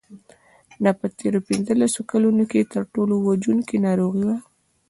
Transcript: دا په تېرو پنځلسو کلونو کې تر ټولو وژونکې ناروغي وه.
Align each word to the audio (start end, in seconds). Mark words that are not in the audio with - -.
دا 0.83 0.91
په 0.99 1.07
تېرو 1.17 1.39
پنځلسو 1.49 1.99
کلونو 2.11 2.43
کې 2.51 2.69
تر 2.73 2.81
ټولو 2.93 3.13
وژونکې 3.25 3.77
ناروغي 3.85 4.23
وه. 4.27 4.37